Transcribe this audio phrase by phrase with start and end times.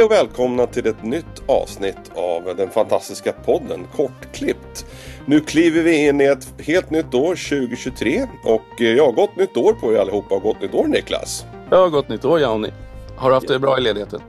[0.00, 4.86] Hej och välkomna till ett nytt avsnitt av den fantastiska podden Kortklippt.
[5.26, 8.26] Nu kliver vi in i ett helt nytt år, 2023.
[8.44, 11.44] Och eh, jag har gott nytt år på er allihopa och gott nytt år Niklas.
[11.70, 12.68] Ja, gott nytt år Johnny.
[13.16, 14.20] Har du haft det bra i ledigheten?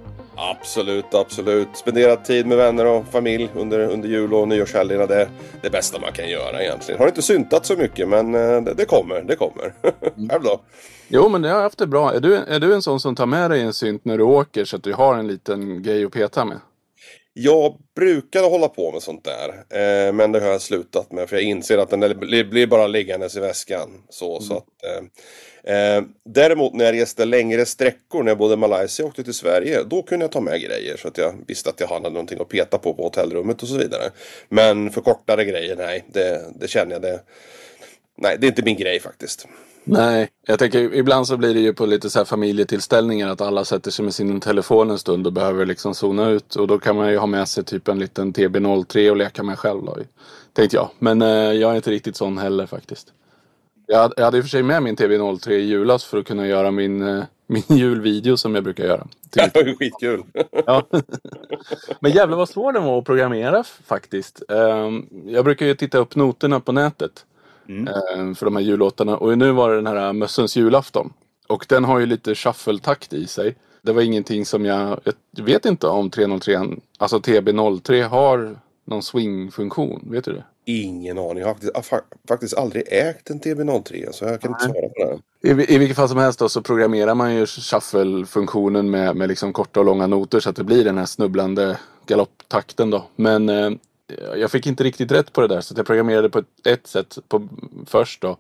[0.50, 1.68] Absolut, absolut.
[1.74, 5.06] Spenderat tid med vänner och familj under, under jul och nyårshelgerna.
[5.06, 5.30] Det är
[5.62, 7.00] det bästa man kan göra egentligen.
[7.00, 9.74] Har inte syntat så mycket men eh, det, det kommer, det kommer.
[10.30, 10.62] Själv då?
[11.08, 12.14] Jo, men jag har haft det bra.
[12.14, 14.66] Är du, är du en sån som tar med dig en synt när du åker
[14.66, 16.58] så att du har en liten grej att peta med?
[17.34, 19.50] Jag brukade hålla på med sånt där.
[19.50, 23.38] Eh, men det har jag slutat med för jag inser att den blir, bara liggandes
[23.38, 23.90] i väskan.
[24.10, 24.42] Så, mm.
[24.42, 29.06] så att, eh, eh, däremot när jag reste längre sträckor när jag bodde i Malaysia
[29.06, 29.84] och åkte till Sverige.
[29.84, 32.50] Då kunde jag ta med grejer så att jag visste att jag hade någonting att
[32.50, 34.12] peta på på hotellrummet och så vidare.
[34.50, 36.04] Men för kortare grejer, nej.
[36.08, 37.20] Det, det känner jag det.
[38.18, 39.48] Nej, det är inte min grej faktiskt.
[39.84, 43.66] Nej, jag tänker ibland så blir det ju på lite så här familjetillställningar att alla
[43.66, 46.56] sätter sig med sin telefon en stund och behöver liksom zona ut.
[46.56, 49.60] Och då kan man ju ha med sig typ en liten TB03 och leka med
[49.60, 49.98] själv då.
[50.54, 50.90] Tänkte jag.
[51.00, 53.08] Men eh, jag är inte riktigt sån heller faktiskt.
[53.88, 56.48] Jag, jag hade i och för sig med min TB03 i julas för att kunna
[56.48, 59.08] göra min, eh, min julvideo som jag brukar göra.
[59.34, 60.24] Det var ju skitkul!
[60.66, 60.88] ja.
[62.00, 64.42] Men jävlar vad svår den var att programmera faktiskt.
[64.48, 67.26] Um, jag brukar ju titta upp noterna på nätet.
[67.80, 67.88] Mm.
[67.88, 69.18] Eh, för de här jullåtarna.
[69.18, 71.14] Och nu var det den här Mössens julafton.
[71.48, 73.56] Och den har ju lite shuffle-takt i sig.
[73.82, 75.00] Det var ingenting som jag,
[75.32, 76.60] jag vet inte om 303,
[76.98, 80.08] alltså TB03 har någon swing-funktion.
[80.12, 80.44] Vet du det?
[80.66, 81.38] Ingen aning.
[81.38, 85.50] Jag har faktiskt, faktiskt aldrig ägt en TB03 så jag kan inte svara på det.
[85.50, 89.54] I, I vilket fall som helst då, så programmerar man ju shuffle-funktionen med, med liksom
[89.54, 93.04] korta och långa noter så att det blir den här snubblande galopptakten då.
[93.16, 93.72] Men eh,
[94.38, 97.18] jag fick inte riktigt rätt på det där så jag programmerade på ett, ett sätt
[97.28, 97.48] på,
[97.86, 98.38] först då.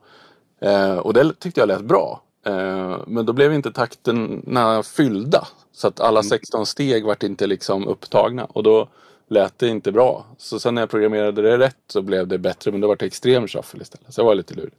[0.61, 2.21] Eh, och det tyckte jag lät bra.
[2.45, 5.47] Eh, men då blev inte takterna fyllda.
[5.73, 6.65] Så att alla 16 mm.
[6.65, 8.45] steg vart inte liksom upptagna.
[8.45, 8.87] Och då
[9.27, 10.25] lät det inte bra.
[10.37, 12.71] Så sen när jag programmerade det rätt så blev det bättre.
[12.71, 14.13] Men då var det extrem shuffle istället.
[14.13, 14.75] Så det var lite lurigt.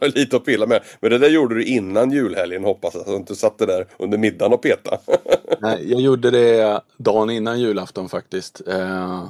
[0.16, 0.82] lite att pilla med.
[1.00, 3.04] Men det där gjorde du innan julhelgen hoppas jag.
[3.04, 4.98] Så att du inte satt där under middagen och peta.
[5.60, 8.68] Nej, jag gjorde det dagen innan julafton faktiskt.
[8.68, 9.24] Eh,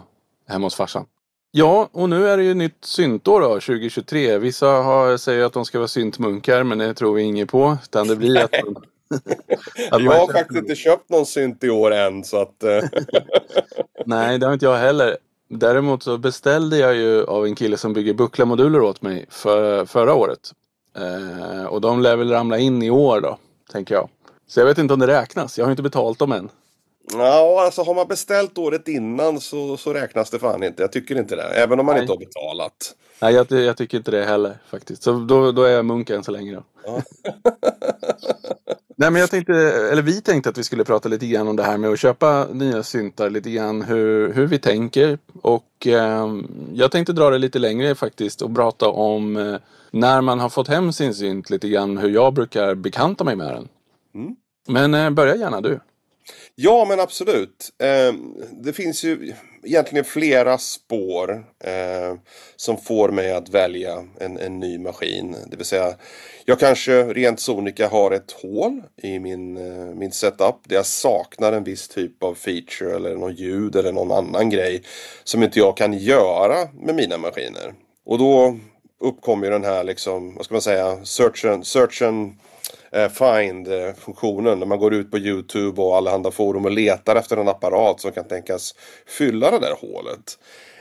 [0.50, 1.06] hemma hos farsan.
[1.53, 4.38] Ja, och nu är det ju nytt syntår då, 2023.
[4.38, 7.78] Vissa har, säger att de ska vara syntmunkar, men det tror vi inget på.
[7.83, 8.77] Utan det blir att man,
[9.91, 12.62] att jag har faktiskt inte köpt någon synt i år än, så att...
[12.62, 12.83] Eh.
[14.06, 15.16] Nej, det har inte jag heller.
[15.49, 20.15] Däremot så beställde jag ju av en kille som bygger bucklarmoduler åt mig för, förra
[20.15, 20.53] året.
[20.97, 23.38] Eh, och de lär väl ramla in i år då,
[23.72, 24.09] tänker jag.
[24.47, 25.59] Så jag vet inte om det räknas.
[25.59, 26.49] Jag har inte betalt dem än.
[27.12, 30.82] Ja, alltså har man beställt året innan så, så räknas det fan inte.
[30.82, 31.43] Jag tycker inte det.
[31.43, 32.03] Även om man Nej.
[32.03, 32.94] inte har betalat.
[33.21, 35.03] Nej, jag, jag, tycker inte det heller faktiskt.
[35.03, 36.62] Så då, då är jag munk än så länge då.
[36.87, 37.03] Ja.
[38.97, 39.54] Nej men jag tänkte,
[39.93, 42.47] eller vi tänkte att vi skulle prata lite grann om det här med att köpa
[42.53, 45.19] nya syntar, lite grann hur, hur vi tänker.
[45.43, 46.28] Och eh,
[46.72, 49.56] jag tänkte dra det lite längre faktiskt och prata om eh,
[49.91, 53.54] när man har fått hem sin synt, lite grann hur jag brukar bekanta mig med
[53.54, 53.69] den.
[54.15, 54.37] Mm.
[54.69, 55.81] Men eh, börja gärna du.
[56.54, 57.70] Ja, men absolut.
[57.78, 58.14] Eh,
[58.50, 59.32] det finns ju
[59.62, 62.19] egentligen flera spår eh,
[62.56, 65.36] som får mig att välja en, en, ny maskin.
[65.47, 65.94] Det vill säga,
[66.44, 71.53] jag kanske rent sonika har ett hål i min, eh, min setup där jag saknar
[71.53, 74.82] en viss typ av feature eller någon ljud eller någon annan grej
[75.25, 77.75] som inte jag kan göra med mina maskiner.
[78.04, 78.58] Och då
[79.00, 82.34] uppkommer ju den här liksom, vad ska man säga, search and, search and
[83.10, 88.00] find-funktionen när man går ut på Youtube och allehanda forum och letar efter en apparat
[88.00, 88.75] som kan tänkas
[89.06, 90.38] fylla det där hålet.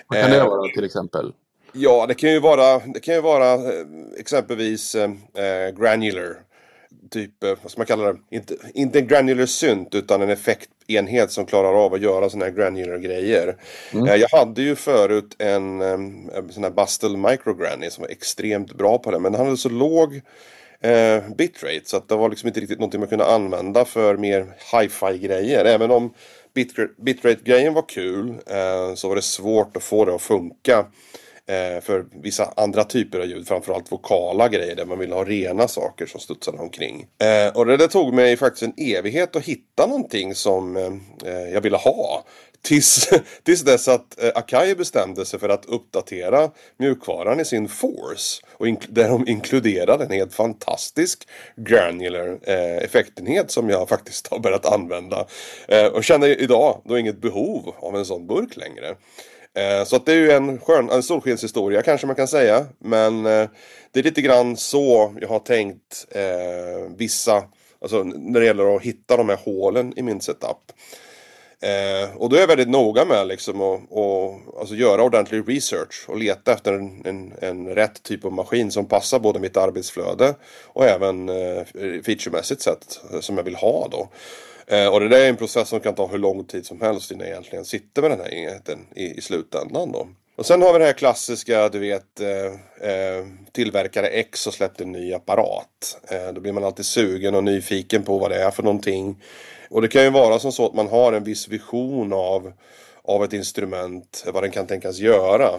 [0.08, 1.34] Vad kan det eh, vara till exempel?
[1.74, 3.86] Ja, det kan ju vara, det kan ju vara eh,
[4.18, 5.12] exempelvis eh,
[5.80, 6.36] granular.
[7.12, 8.20] Typ, vad ska man kalla det?
[8.30, 12.52] Inte, inte en granular synt utan en effektenhet som klarar av att göra sådana här
[12.52, 13.58] granular grejer.
[13.94, 14.08] Mm.
[14.08, 18.74] Eh, jag hade ju förut en, en sån här Bustle Micro Granny som var extremt
[18.74, 19.20] bra på det.
[19.20, 20.22] Men den hade så låg
[20.84, 21.82] eh, bitrate.
[21.84, 25.66] Så att det var liksom inte riktigt någonting man kunde använda för mer hi-fi grejer.
[25.66, 26.14] Även om
[26.98, 30.86] bitrate-grejen var kul eh, så var det svårt att få det att funka
[31.50, 35.68] eh, för vissa andra typer av ljud, framförallt vokala grejer där man vill ha rena
[35.68, 37.08] saker som studsade omkring.
[37.22, 41.54] Eh, och det där tog mig faktiskt en evighet att hitta någonting som eh, eh
[41.54, 42.24] jag ville ha.
[42.62, 43.10] Tills,
[43.44, 48.42] tills dess att eh, Akai bestämde sig för att uppdatera mjukvaran i sin Force.
[48.54, 54.66] Och där de inkluderade en helt fantastisk granular eh, effektenhet som jag faktiskt har börjat
[54.66, 55.26] använda.
[55.68, 58.96] Eh, och känner idag då inget behov av en sån burk längre.
[59.54, 62.66] Eh, så att det är ju en, skön, en solskenshistoria kanske man kan säga.
[62.80, 63.50] Men eh,
[63.92, 67.44] det är lite grann så jag har tänkt eh, vissa,
[67.82, 70.72] alltså när det gäller att hitta de här hålen i min setup.
[71.62, 76.06] Eh, och då är jag väldigt noga med liksom att och, alltså göra ordentlig research
[76.08, 80.36] och leta efter en, en, en, rätt typ av maskin som passar både mitt arbetsflöde
[80.66, 81.64] och även eh,
[82.06, 84.10] featuremässigt sett eh, som jag vill ha då.
[84.68, 87.12] Eh, och det där är en process som kan ta hur lång tid som helst
[87.12, 90.08] innan jag egentligen sitter med den här enheten i, i slutändan då.
[90.36, 94.82] Och sen har vi det här klassiska, du vet, eh, eh tillverkare X har släppt
[94.82, 96.00] en ny apparat.
[96.12, 99.16] Eh, då blir man alltid sugen och nyfiken på vad det är för någonting.
[99.70, 102.54] Och det kan ju vara som så att man har en viss vision av,
[103.04, 105.50] av ett instrument, vad den kan tänkas göra.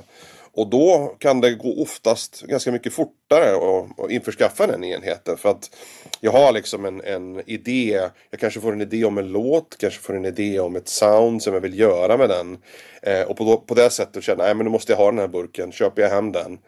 [0.53, 3.57] Och då kan det gå oftast ganska mycket fortare
[3.99, 5.37] att införskaffa den enheten.
[5.37, 5.77] För att
[6.21, 8.09] jag har liksom en, en idé.
[8.31, 11.43] Jag kanske får en idé om en låt, kanske får en idé om ett sound
[11.43, 12.59] som jag vill göra med den.
[13.03, 15.29] Eh, och på, på det sättet känner jag, att nu måste jag ha den här
[15.29, 15.73] burken.
[15.73, 16.59] Köper jag hem den.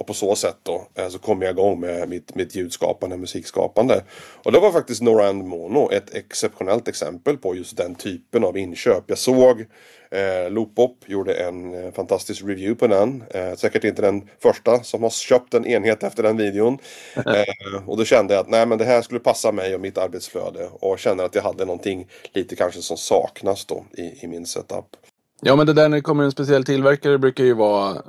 [0.00, 4.04] Och på så sätt då eh, så kommer jag igång med mitt, mitt ljudskapande, musikskapande.
[4.44, 9.04] Och det var faktiskt Norand Mono ett exceptionellt exempel på just den typen av inköp.
[9.06, 9.60] Jag såg
[10.10, 13.24] eh, Loopop gjorde en eh, fantastisk review på den.
[13.30, 16.78] Eh, säkert inte den första som har köpt en enhet efter den videon.
[17.16, 19.98] Eh, och då kände jag att nej men det här skulle passa mig och mitt
[19.98, 20.68] arbetsflöde.
[20.72, 24.96] Och kände att jag hade någonting lite kanske som saknas då i, i min setup.
[25.42, 28.02] Ja men det där när det kommer en speciell tillverkare brukar ju vara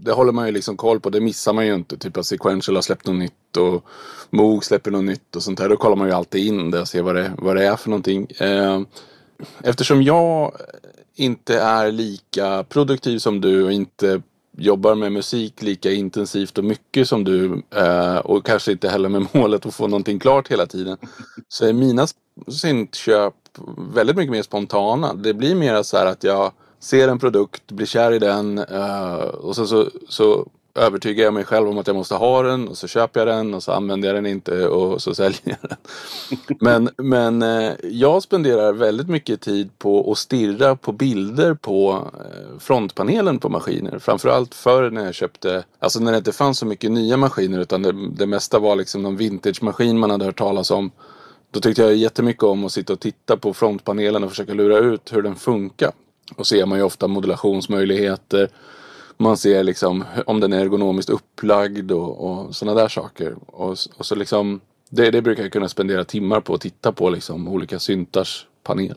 [0.00, 1.10] Det håller man ju liksom koll på.
[1.10, 1.96] Det missar man ju inte.
[1.96, 3.84] Typ att Sequential har släppt något nytt och
[4.30, 5.68] Moog släpper något nytt och sånt där.
[5.68, 7.90] Då kollar man ju alltid in det och ser vad det, vad det är för
[7.90, 8.26] någonting.
[8.38, 8.80] Eh,
[9.64, 10.52] eftersom jag
[11.14, 14.22] inte är lika produktiv som du och inte
[14.58, 19.26] jobbar med musik lika intensivt och mycket som du eh, och kanske inte heller med
[19.32, 20.96] målet att få någonting klart hela tiden.
[21.48, 22.06] Så är mina
[22.48, 23.34] syntköp
[23.94, 25.14] väldigt mycket mer spontana.
[25.14, 29.14] Det blir mer så här att jag ser en produkt, blir kär i den uh,
[29.14, 32.76] och så, så, så övertygar jag mig själv om att jag måste ha den och
[32.76, 35.78] så köper jag den och så använder jag den inte och så säljer jag den.
[36.60, 42.58] Men, men uh, jag spenderar väldigt mycket tid på att stirra på bilder på uh,
[42.58, 43.98] frontpanelen på maskiner.
[43.98, 47.82] Framförallt förr när jag köpte, alltså när det inte fanns så mycket nya maskiner utan
[47.82, 50.90] det, det mesta var liksom någon vintage-maskin man hade hört talas om.
[51.50, 55.12] Då tyckte jag jättemycket om att sitta och titta på frontpanelen och försöka lura ut
[55.12, 55.92] hur den funkar.
[56.34, 58.48] Och ser man ju ofta modulationsmöjligheter.
[59.16, 63.36] Man ser liksom om den är ergonomiskt upplagd och, och sådana där saker.
[63.46, 67.10] Och, och så liksom, det, det, brukar jag kunna spendera timmar på att titta på
[67.10, 68.94] liksom olika syntars panel.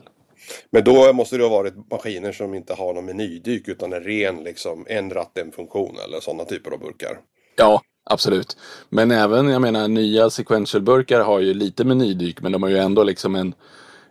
[0.70, 4.44] Men då måste det ha varit maskiner som inte har någon menydyk utan en ren
[4.44, 7.18] liksom en ratt, en funktion eller sådana typer av burkar.
[7.56, 8.56] Ja, absolut.
[8.88, 13.02] Men även, jag menar, nya sequential-burkar har ju lite menydyk men de har ju ändå
[13.02, 13.54] liksom en,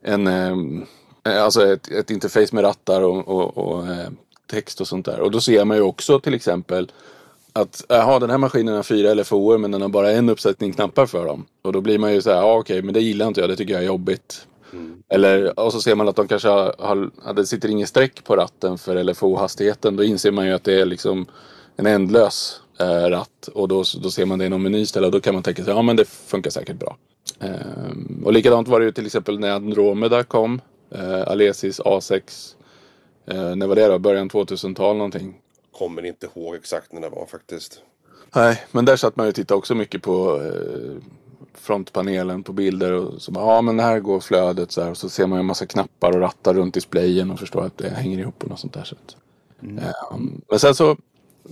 [0.01, 0.89] en eh, Eh,
[1.37, 4.09] alltså ett, ett interface med rattar och, och, och eh,
[4.51, 5.19] text och sånt där.
[5.19, 6.91] Och då ser man ju också till exempel
[7.53, 11.05] att jaha, den här maskinen har fyra LFO men den har bara en uppsättning knappar
[11.05, 11.45] för dem.
[11.61, 13.55] Och då blir man ju så här, ja okej, men det gillar inte jag, det
[13.55, 14.47] tycker jag är jobbigt.
[14.73, 15.03] Mm.
[15.09, 18.35] Eller, och så ser man att de kanske har, har, det sitter ingen streck på
[18.35, 19.95] ratten för LFO-hastigheten.
[19.95, 21.25] Då inser man ju att det är liksom
[21.75, 23.49] en ändlös eh, ratt.
[23.53, 25.63] Och då, då ser man det i någon meny istället och då kan man tänka
[25.63, 26.97] sig, ja men det funkar säkert bra.
[27.39, 30.61] Um, och likadant var det ju till exempel när Andromeda kom.
[30.91, 32.55] Eh, Alesis A6.
[33.25, 33.99] Eh, när var det då?
[33.99, 35.41] Början 2000-tal någonting?
[35.71, 37.81] Kommer inte ihåg exakt när det var faktiskt.
[38.35, 41.03] Nej, men där satt man ju och tittade också mycket på eh,
[41.53, 45.09] frontpanelen på bilder och så bara, ja men här går flödet så här och så
[45.09, 48.39] ser man en massa knappar och rattar runt displayen och förstår att det hänger ihop
[48.39, 49.17] på något sånt där sätt.
[49.61, 49.83] Mm.
[50.11, 50.97] Um, men sen så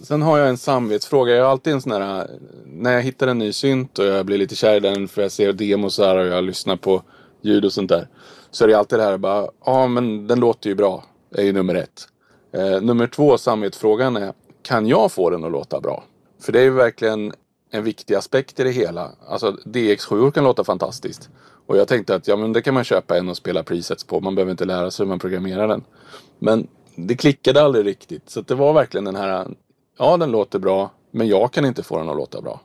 [0.02, 1.36] Sen har jag en samvetsfråga.
[1.36, 2.28] Jag har alltid en sån här
[2.66, 5.32] När jag hittar en ny synt och jag blir lite kär i den för jag
[5.32, 7.04] ser demos och jag lyssnar på
[7.42, 8.08] ljud och sånt där.
[8.52, 11.04] Så är det alltid det här bara, ja men den låter ju bra.
[11.32, 12.08] är ju nummer ett.
[12.52, 16.04] Eh, nummer två, samvetsfrågan är, kan jag få den att låta bra?
[16.42, 17.34] För det är ju verkligen
[17.72, 19.12] en viktig aspekt i det hela.
[19.28, 21.30] Alltså DX7 kan låta fantastiskt.
[21.68, 24.20] Och jag tänkte att ja men det kan man köpa en och spela presets på.
[24.20, 25.84] Man behöver inte lära sig hur man programmerar den.
[26.40, 28.30] Men det klickade aldrig riktigt.
[28.30, 29.48] Så det var verkligen den här,
[29.98, 30.92] ja den låter bra.
[31.12, 32.62] Men jag kan inte få den att låta bra.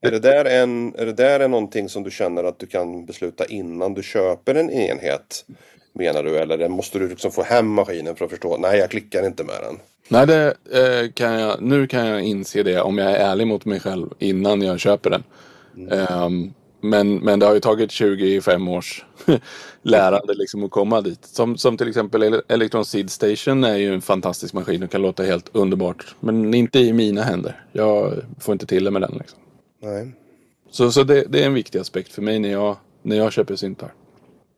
[0.00, 3.06] Är det, där en, är det där en någonting som du känner att du kan
[3.06, 5.44] besluta innan du köper en enhet?
[5.92, 6.36] Menar du?
[6.36, 8.56] Eller måste du liksom få hem maskinen för att förstå?
[8.56, 9.78] Nej, jag klickar inte med den.
[10.08, 13.64] Nej, det, eh, kan jag, nu kan jag inse det om jag är ärlig mot
[13.64, 15.22] mig själv innan jag köper den.
[15.76, 16.22] Mm.
[16.24, 19.04] Um, men, men det har ju tagit 25 års
[19.82, 21.24] lärande liksom att komma dit.
[21.24, 25.22] Som, som till exempel Electron Seed Station är ju en fantastisk maskin och kan låta
[25.22, 26.14] helt underbart.
[26.20, 27.64] Men inte i mina händer.
[27.72, 29.14] Jag får inte till det med den.
[29.18, 29.38] Liksom.
[29.80, 30.12] Nej.
[30.70, 33.56] Så, så det, det, är en viktig aspekt för mig när jag, när jag köper
[33.56, 33.94] syntar.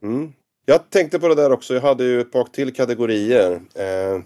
[0.03, 0.33] Mm.
[0.65, 1.73] Jag tänkte på det där också.
[1.73, 3.51] Jag hade ju ett par till kategorier.
[3.75, 4.21] Eh,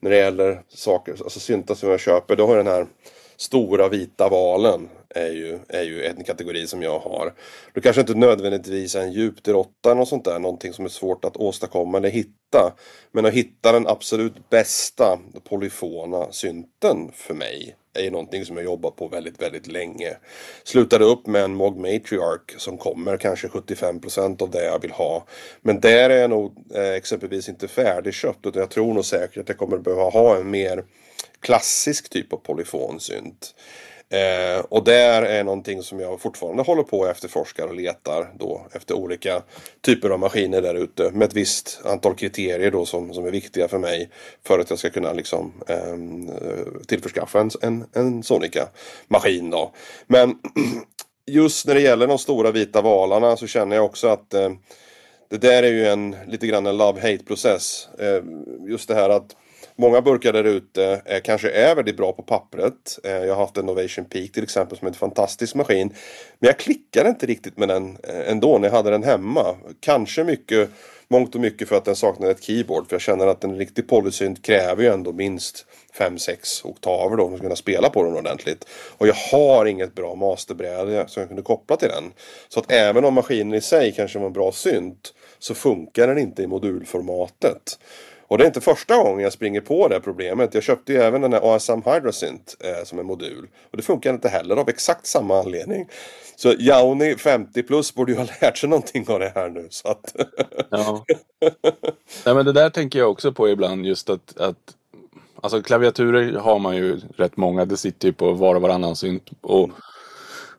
[0.00, 2.36] när det gäller saker, alltså syntar som jag köper.
[2.36, 2.86] Då har jag den här
[3.36, 7.34] stora vita valen är ju, är ju en kategori som jag har.
[7.74, 11.24] Det kanske inte nödvändigtvis är en djupdyrotta eller något sånt där, någonting som är svårt
[11.24, 12.74] att åstadkomma eller hitta.
[13.12, 18.64] Men att hitta den absolut bästa polyfona synten för mig är ju någonting som jag
[18.64, 20.16] jobbat på väldigt, väldigt länge.
[20.64, 25.24] Slutade upp med en Mog Matriarch som kommer kanske 75% av det jag vill ha.
[25.60, 29.48] Men där är jag nog eh, exempelvis inte färdigköpt utan jag tror nog säkert att
[29.48, 30.84] jag kommer behöva ha en mer
[31.40, 33.54] klassisk typ av polyfonsynt.
[34.10, 38.66] Eh, och där är någonting som jag fortfarande håller på och efterforskar och letar då
[38.72, 39.42] efter olika
[39.80, 43.68] typer av maskiner där ute med ett visst antal kriterier då som, som är viktiga
[43.68, 44.10] för mig
[44.46, 49.72] för att jag ska kunna liksom ehm, eh, tillförskaffa en, en, en Sonica-maskin då.
[50.06, 50.38] Men
[51.26, 54.50] just när det gäller de stora vita valarna så känner jag också att eh,
[55.30, 57.88] det där är ju en lite grann en love-hate process.
[57.98, 58.22] Eh,
[58.68, 59.36] just det här att
[59.80, 62.98] Många burkar där ute eh, kanske är väldigt bra på pappret.
[63.04, 65.88] Eh, jag har haft en Ovation Peak till exempel som är en fantastisk maskin.
[66.38, 69.56] Men jag klickade inte riktigt med den eh, ändå när jag hade den hemma.
[69.80, 70.70] Kanske mycket,
[71.08, 72.88] mångt och mycket för att den saknade ett keyboard.
[72.88, 75.66] För jag känner att en riktig polysynt kräver ju ändå minst
[75.98, 78.64] 5-6 oktaver då för att kunna spela på den ordentligt.
[78.98, 82.12] Och jag har inget bra masterbräde som jag kunde koppla till den.
[82.48, 86.18] Så att även om maskinen i sig kanske var en bra synt så funkar den
[86.18, 87.78] inte i modulformatet.
[88.28, 90.54] Och det är inte första gången jag springer på det problemet.
[90.54, 93.48] Jag köpte ju även den här ASM Hydrosynth eh, som en modul.
[93.70, 95.88] Och det funkar inte heller av exakt samma anledning.
[96.36, 99.66] Så Jauni 50 plus borde ju ha lärt sig någonting av det här nu.
[99.70, 100.16] Så att...
[100.70, 101.04] ja.
[102.24, 104.74] Nej, men det där tänker jag också på ibland just att, att
[105.42, 107.64] Alltså klaviaturer har man ju rätt många.
[107.64, 109.30] Det sitter ju på var och varannan synt.
[109.40, 109.70] Och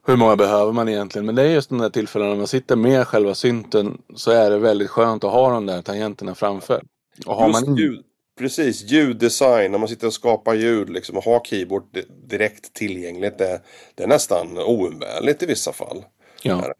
[0.07, 1.25] hur många behöver man egentligen?
[1.25, 4.49] Men det är just de där tillfällena när man sitter med själva synten så är
[4.49, 6.83] det väldigt skönt att ha de där tangenterna framför.
[7.25, 7.75] Och har Just man...
[7.75, 8.03] ljud,
[8.37, 11.83] precis, ljuddesign, när man sitter och skapar ljud liksom och har keyboard
[12.27, 13.37] direkt tillgängligt.
[13.37, 13.61] Det,
[13.95, 16.03] det är nästan oumbärligt i vissa fall.
[16.41, 16.73] Ja.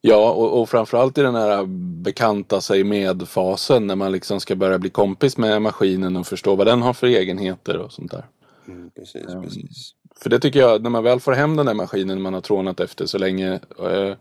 [0.00, 1.64] Ja, och, och framförallt i den här
[2.02, 6.66] bekanta sig med-fasen när man liksom ska börja bli kompis med maskinen och förstå vad
[6.66, 8.24] den har för egenheter och sånt där.
[8.68, 9.92] Mm, precis, um, precis.
[10.20, 12.80] För det tycker jag, när man väl får hem den där maskinen man har trånat
[12.80, 14.14] efter så länge eh,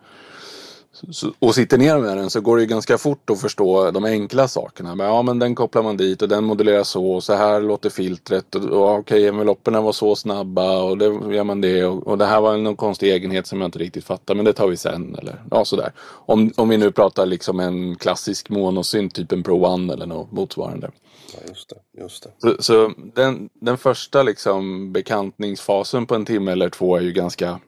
[1.39, 4.47] och sitter ner med den så går det ju ganska fort att förstå de enkla
[4.47, 4.95] sakerna.
[4.95, 7.89] Men, ja men den kopplar man dit och den modelleras så och så här låter
[7.89, 12.17] filtret och, och okej envelopperna var så snabba och det gör man det och, och
[12.17, 14.77] det här var någon konstig egenhet som jag inte riktigt fattar men det tar vi
[14.77, 15.93] sen eller ja sådär.
[16.09, 20.31] Om, om vi nu pratar liksom en klassisk monosynt typ en Pro One eller något
[20.31, 20.91] motsvarande.
[21.33, 22.29] Ja, just det, just det.
[22.37, 27.59] Så, så den, den första liksom bekantningsfasen på en timme eller två är ju ganska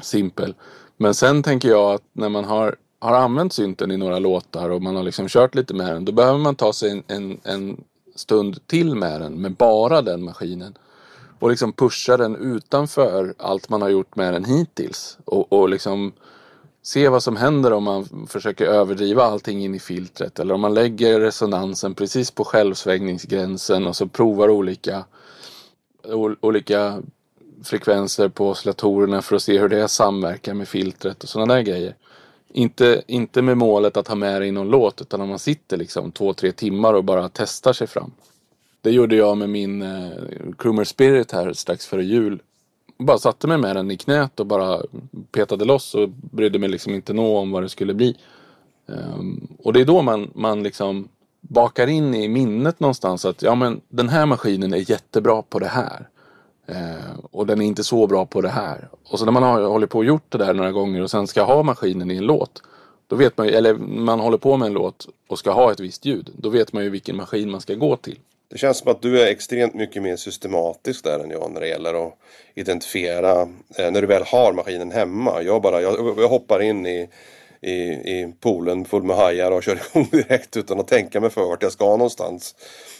[0.00, 0.54] simpel.
[1.02, 4.82] Men sen tänker jag att när man har, har använt synten i några låtar och
[4.82, 6.04] man har liksom kört lite med den.
[6.04, 10.24] Då behöver man ta sig en, en, en stund till med den, med bara den
[10.24, 10.74] maskinen.
[11.38, 15.18] Och liksom pusha den utanför allt man har gjort med den hittills.
[15.24, 16.12] Och, och liksom
[16.82, 20.38] se vad som händer om man försöker överdriva allting in i filtret.
[20.38, 25.04] Eller om man lägger resonansen precis på självsvängningsgränsen och så provar olika,
[26.40, 27.02] olika
[27.64, 31.94] frekvenser på oscillatorerna för att se hur det samverkar med filtret och sådana där grejer.
[32.52, 35.76] Inte, inte med målet att ha med det i någon låt utan om man sitter
[35.76, 38.10] liksom två, tre timmar och bara testar sig fram.
[38.80, 40.10] Det gjorde jag med min eh,
[40.58, 42.42] Krumer Spirit här strax före jul.
[42.98, 44.82] Bara satte mig med den i knät och bara
[45.32, 48.16] petade loss och brydde mig liksom inte nå om vad det skulle bli.
[48.86, 51.08] Um, och det är då man, man liksom
[51.40, 55.68] bakar in i minnet någonstans att ja men den här maskinen är jättebra på det
[55.68, 56.08] här.
[56.66, 58.88] Eh, och den är inte så bra på det här.
[59.04, 61.26] Och så när man har hållit på och gjort det där några gånger och sen
[61.26, 62.62] ska ha maskinen i en låt.
[63.06, 65.80] Då vet man ju, eller man håller på med en låt och ska ha ett
[65.80, 66.30] visst ljud.
[66.36, 68.18] Då vet man ju vilken maskin man ska gå till.
[68.50, 71.68] Det känns som att du är extremt mycket mer systematisk där än jag när det
[71.68, 72.18] gäller att
[72.54, 73.40] identifiera
[73.76, 75.42] eh, när du väl har maskinen hemma.
[75.42, 77.08] Jag bara, jag, jag hoppar in i
[77.62, 81.44] i, i poolen full med hajar och kör igång direkt utan att tänka mig för
[81.44, 82.54] vart jag ska någonstans.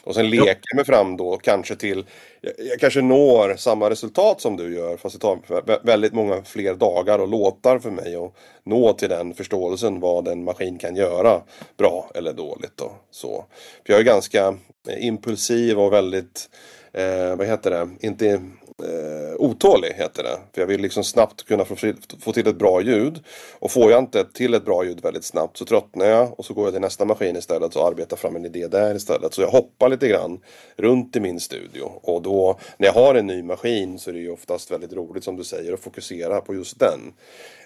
[0.04, 2.04] Och sen leker jag mig fram då kanske till,
[2.40, 6.74] jag, jag, kanske når samma resultat som du gör fast det tar väldigt många fler
[6.74, 11.42] dagar och låtar för mig att nå till den förståelsen vad en maskin kan göra
[11.76, 12.80] bra eller dåligt.
[12.80, 13.44] Och så.
[13.86, 14.54] För jag är ganska
[14.98, 16.50] impulsiv och väldigt,
[16.92, 18.42] eh, vad heter det, inte
[18.82, 20.38] eh, otålig heter det.
[20.52, 21.76] För jag vill liksom snabbt kunna få,
[22.20, 23.20] få till ett bra ljud.
[23.58, 26.54] Och får jag inte till ett bra ljud väldigt snabbt så tröttnar jag och så
[26.54, 29.34] går jag till nästa maskin istället och arbetar fram en idé där istället.
[29.34, 30.40] Så jag hoppar lite grann
[30.76, 31.92] runt i min studio.
[32.02, 35.24] Och då när jag har en ny maskin så är det ju oftast väldigt roligt
[35.24, 37.00] som du säger att fokusera på just den.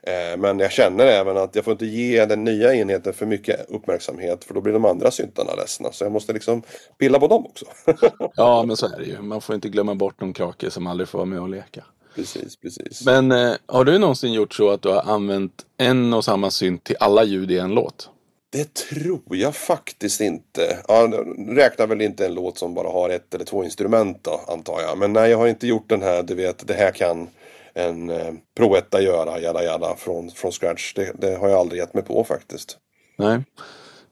[0.06, 3.70] Eh, men jag känner även att jag får inte ge den nya enheten för mycket
[3.70, 5.92] uppmärksamhet för då blir de andra syntarna ledsna.
[5.92, 6.62] Så jag måste liksom
[6.98, 7.66] pilla på dem också.
[8.36, 9.20] ja men så är det ju.
[9.22, 11.84] Man får inte glömma bort någon krake som aldrig får vara med och leka.
[12.14, 13.04] Precis, precis.
[13.06, 16.84] Men eh, har du någonsin gjort så att du har använt en och samma synt
[16.84, 18.10] till alla ljud i en låt?
[18.50, 20.78] Det tror jag faktiskt inte.
[20.88, 21.12] Ja,
[21.48, 24.98] räknar väl inte en låt som bara har ett eller två instrument då, antar jag.
[24.98, 27.28] Men nej, jag har inte gjort den här, du vet, det här kan
[27.76, 30.94] en eh, Pro 1 göra, jada jada, från, från scratch.
[30.94, 32.78] Det, det har jag aldrig gett mig på faktiskt.
[33.18, 33.42] Nej.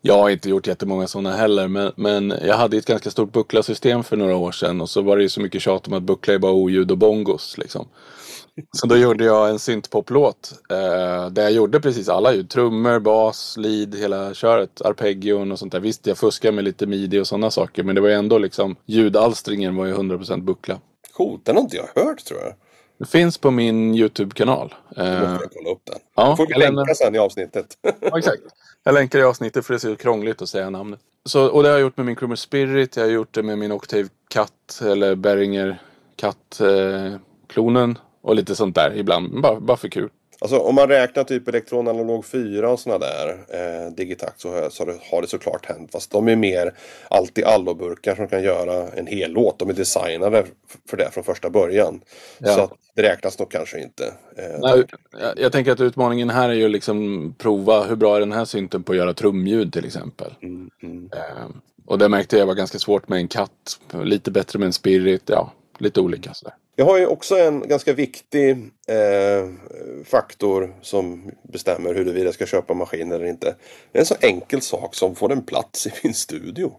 [0.02, 4.04] Jag har inte gjort jättemånga sådana heller men, men jag hade ett ganska stort bucklasystem
[4.04, 6.34] för några år sedan och så var det ju så mycket tjat om att buckla
[6.34, 7.88] är bara oljud och bongos liksom.
[8.72, 12.50] Så då gjorde jag en syntpoplåt eh, där jag gjorde precis alla ljud.
[12.50, 14.82] Trummor, bas, lead, hela köret.
[14.82, 15.80] Arpeggion och sånt där.
[15.80, 17.82] Visst, jag fuskade med lite midi och sådana saker.
[17.82, 20.80] Men det var ju ändå liksom ljudalstringen var ju 100% buckla.
[21.12, 22.54] Coolt, den har inte jag hört tror jag.
[23.06, 24.74] Finns på min YouTube-kanal.
[24.88, 25.98] Måste jag kolla upp den.
[26.16, 27.66] Ja, får vi länka lämnar- sen i avsnittet.
[28.00, 28.42] Ja, exakt.
[28.84, 31.00] Jag länkar i avsnittet för det är så krångligt att säga namnet.
[31.24, 33.58] Så, och det har jag gjort med min Krummer Spirit, jag har gjort det med
[33.58, 35.82] min Octave Cut eller Behringer
[36.16, 39.40] Cut-klonen och lite sånt där ibland.
[39.42, 40.10] Bara, bara för kul.
[40.38, 44.70] Alltså om man räknar typ elektron analog 4 och sådana där eh, digitakt så, har-
[44.70, 45.92] så har det- såklart hänt.
[45.92, 46.74] Fast de är mer
[47.08, 49.58] allt i allo-burkar som kan göra en hel låt.
[49.58, 50.44] De är designade
[50.88, 52.00] för det från första början.
[52.38, 52.54] Ja.
[52.54, 54.04] Så att det räknas nog kanske inte.
[54.36, 54.84] Eh, Nej,
[55.20, 58.44] jag, jag tänker att utmaningen här är ju liksom prova hur bra är den här
[58.44, 60.34] synten på att göra trumljud till exempel.
[60.42, 61.10] mm, mm.
[61.12, 61.46] Eh,
[61.86, 63.80] och det märkte jag var ganska svårt med en katt.
[64.04, 65.22] Lite bättre med en spirit.
[65.26, 66.54] Ja, lite olika sådär.
[66.76, 68.50] Jag har ju också en ganska viktig
[68.88, 69.48] eh,
[70.04, 73.54] faktor som bestämmer huruvida jag ska köpa maskin eller inte.
[73.92, 76.72] Det är en så enkel sak som får en plats i min studio.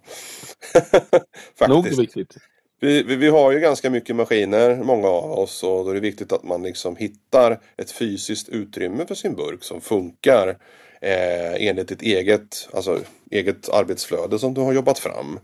[1.68, 2.38] Nog viktigt.
[2.80, 6.00] Vi, vi, vi har ju ganska mycket maskiner, många av oss, och då är det
[6.00, 10.58] viktigt att man liksom hittar ett fysiskt utrymme för sin burk som funkar
[11.06, 13.00] eh, enligt ditt eget, alltså,
[13.32, 15.40] eget arbetsflöde som du har jobbat fram.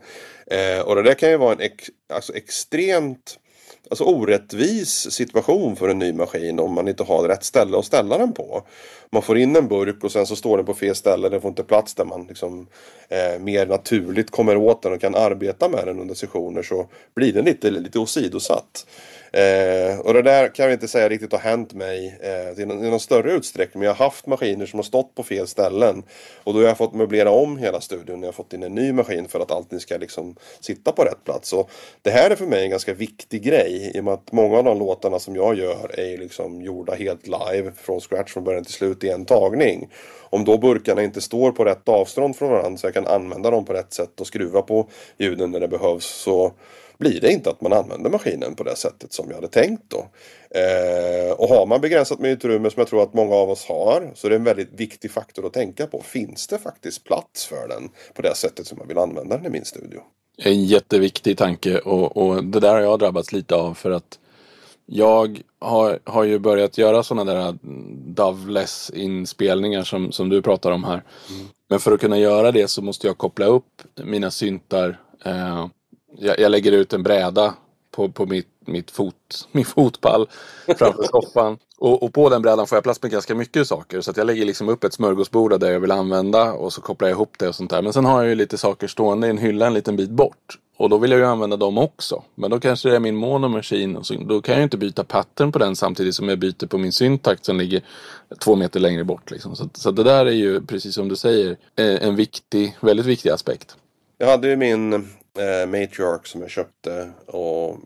[0.48, 3.38] Eh, och det där kan ju vara en ex, alltså extremt
[3.90, 8.18] alltså orättvis situation för en ny maskin om man inte har rätt ställe att ställa
[8.18, 8.64] den på.
[9.12, 11.30] Man får in en burk och sen så står den på fel ställe.
[11.30, 12.68] Den får inte plats där man liksom,
[13.10, 17.34] eh, mer naturligt kommer åt den och kan arbeta med den under sessioner så blir
[17.34, 18.86] den lite, lite åsidosatt.
[19.34, 22.86] Eh, och det där kan jag inte säga riktigt har hänt mig eh, i, någon,
[22.86, 23.80] i någon större utsträckning.
[23.80, 26.04] Men jag har haft maskiner som har stått på fel ställen.
[26.44, 28.92] Och då har jag fått möblera om hela studion jag har fått in en ny
[28.92, 31.54] maskin för att allting ska liksom sitta på rätt plats.
[31.54, 31.70] Och
[32.02, 34.64] det här är för mig en ganska viktig grej i och med att många av
[34.64, 38.74] de låtarna som jag gör är liksom gjorda helt live från scratch från början till
[38.74, 39.90] slut i en tagning.
[40.30, 43.66] Om då burkarna inte står på rätt avstånd från varandra så jag kan använda dem
[43.66, 46.54] på rätt sätt och skruva på ljuden när det behövs så
[47.02, 50.08] blir det inte att man använder maskinen på det sättet som jag hade tänkt då.
[50.60, 54.12] Eh, och har man begränsat med utrymme som jag tror att många av oss har
[54.16, 56.02] så är det en väldigt viktig faktor att tänka på.
[56.02, 59.50] Finns det faktiskt plats för den på det sättet som man vill använda den i
[59.50, 60.02] min studio?
[60.38, 64.20] En jätteviktig tanke och, och det där har jag drabbats lite av för att
[64.86, 67.58] jag har, har ju börjat göra sådana där
[68.16, 71.04] Doveless inspelningar som, som du pratar om här.
[71.70, 75.00] Men för att kunna göra det så måste jag koppla upp mina syntar.
[75.26, 75.68] Eh,
[76.18, 77.54] jag, jag lägger ut en bräda
[77.92, 80.28] på, på mitt, mitt fot, min fotpall
[80.78, 81.58] framför soffan.
[81.78, 84.02] Och, och på den brädan får jag plats med ganska mycket saker.
[84.02, 87.08] Så att jag lägger liksom upp ett smörgåsbord där jag vill använda och så kopplar
[87.08, 87.82] jag ihop det och sånt där.
[87.82, 90.58] Men sen har jag ju lite saker stående i en hylla en liten bit bort.
[90.78, 92.24] Och då vill jag ju använda dem också.
[92.36, 93.98] Men då kanske det är min monomaskin.
[93.98, 96.68] Och så, då kan jag ju inte byta pattern på den samtidigt som jag byter
[96.68, 97.82] på min syntakt som ligger
[98.40, 99.32] två meter längre bort.
[99.32, 99.56] Liksom.
[99.56, 103.30] Så, så det där är ju, precis som du säger, eh, en viktig, väldigt viktig
[103.30, 103.76] aspekt.
[104.18, 107.78] Jag hade ju min eh, Matriarch som jag köpte och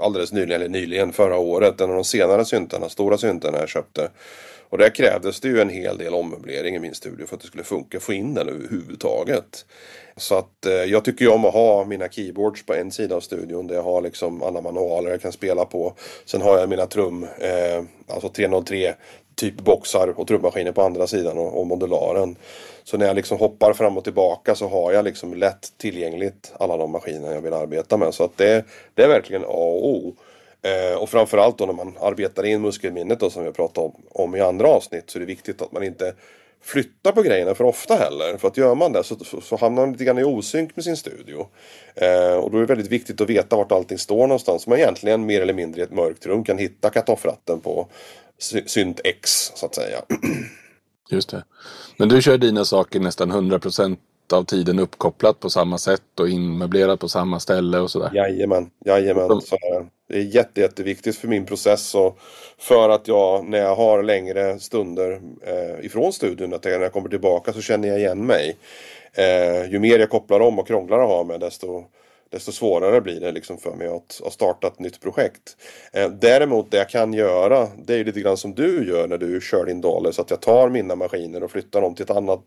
[0.00, 1.80] alldeles nyligen, eller nyligen förra året.
[1.80, 4.10] En av de senare syntarna, stora syntarna jag köpte.
[4.70, 7.46] Och där krävdes det ju en hel del ommöblering i min studio för att det
[7.46, 9.66] skulle funka, få in den överhuvudtaget.
[10.16, 13.20] Så att eh, jag tycker ju om att ha mina keyboards på en sida av
[13.20, 15.94] studion där jag har liksom alla manualer jag kan spela på.
[16.24, 18.94] Sen har jag mina trum, eh, alltså 303
[19.34, 22.36] typ boxar och trummaskiner på andra sidan och, och modularen.
[22.84, 26.76] Så när jag liksom hoppar fram och tillbaka så har jag liksom lätt tillgängligt alla
[26.76, 28.14] de maskiner jag vill arbeta med.
[28.14, 28.64] Så att det,
[28.94, 30.14] det är verkligen A och O.
[30.62, 34.36] Eh, och framförallt då när man arbetar in muskelminnet då, som vi pratade om, om
[34.36, 36.14] i andra avsnitt så är det viktigt att man inte
[36.62, 38.36] flyttar på grejerna för ofta heller.
[38.36, 40.84] För att gör man det så, så, så hamnar man lite grann i osynk med
[40.84, 41.46] sin studio.
[41.94, 44.62] Eh, och då är det väldigt viktigt att veta vart allting står någonstans.
[44.62, 47.88] Så man egentligen mer eller mindre i ett mörkt rum kan hitta kartoffratten på
[48.66, 49.98] synt X så att säga.
[51.10, 51.44] Just det.
[51.96, 53.96] Men du kör dina saker nästan 100%
[54.32, 58.10] av tiden uppkopplat på samma sätt och inmöblerat på samma ställe och sådär.
[58.14, 59.28] Jajamän, jajamän.
[59.28, 59.86] De- Så är det.
[60.08, 62.18] det är jätte, jätteviktigt för min process och
[62.58, 66.92] för att jag när jag har längre stunder eh, ifrån studion, att jag, när jag
[66.92, 68.56] kommer tillbaka så känner jag igen mig.
[69.12, 71.84] Eh, ju mer jag kopplar om och krånglar och har med desto,
[72.30, 75.56] desto svårare blir det liksom för mig att, att starta ett nytt projekt.
[75.92, 79.40] Eh, däremot det jag kan göra det är lite grann som du gör när du
[79.40, 82.40] kör din Dale så att jag tar mina maskiner och flyttar dem till ett annat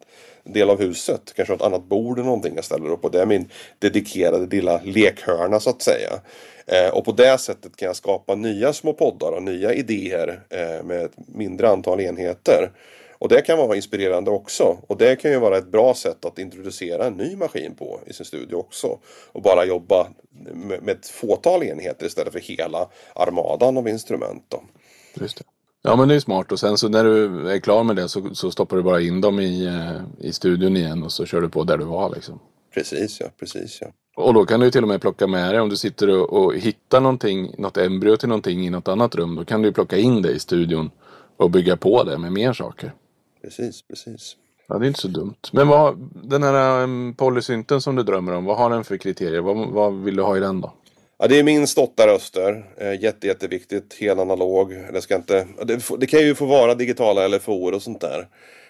[0.43, 1.33] del av huset.
[1.35, 4.81] Kanske ett annat bord eller någonting jag ställer upp och det är min dedikerade lilla
[4.83, 6.11] lekhörna så att säga.
[6.65, 10.83] Eh, och på det sättet kan jag skapa nya små poddar och nya idéer eh,
[10.83, 12.71] med ett mindre antal enheter.
[13.23, 14.77] Och det kan vara inspirerande också.
[14.87, 18.13] Och det kan ju vara ett bra sätt att introducera en ny maskin på i
[18.13, 18.99] sin studio också.
[19.31, 20.07] Och bara jobba
[20.81, 24.45] med ett fåtal enheter istället för hela armadan av instrument.
[24.47, 24.63] Då.
[25.21, 25.43] Just det.
[25.81, 28.35] Ja men det är smart och sen så när du är klar med det så,
[28.35, 31.49] så stoppar du bara in dem i, eh, i studion igen och så kör du
[31.49, 32.39] på där du var liksom.
[32.73, 33.87] Precis ja, precis ja.
[34.15, 36.55] Och då kan du till och med plocka med dig om du sitter och, och
[36.55, 39.35] hittar någonting, något embryo till någonting i något annat rum.
[39.35, 40.91] Då kan du plocka in det i studion
[41.37, 42.93] och bygga på det med mer saker.
[43.43, 44.35] Precis, precis.
[44.67, 45.35] Ja, det är inte så dumt.
[45.51, 49.41] Men vad, den här polysynten som du drömmer om, vad har den för kriterier?
[49.41, 50.73] Vad, vad vill du ha i den då?
[51.17, 52.65] Ja, det är minst åtta röster.
[52.77, 53.97] Eh, jätte, jätteviktigt.
[53.99, 54.69] Helanalog.
[54.93, 58.27] Det, ska inte, det, det, kan ju få vara digitala LFO och sånt där.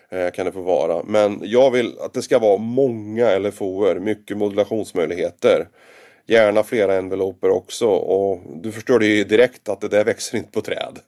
[0.10, 1.04] Eh, kan det få vara.
[1.04, 4.00] Men jag vill att det ska vara många LFO-er.
[4.00, 5.68] Mycket modulationsmöjligheter.
[6.28, 7.88] Gärna flera enveloper också.
[7.88, 11.00] Och du förstår det ju direkt att det där växer inte på träd.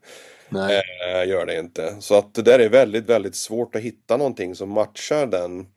[0.49, 0.81] Nej.
[1.07, 1.95] Eh, gör det inte.
[1.99, 5.67] Så att det där är väldigt, väldigt svårt att hitta någonting som matchar den,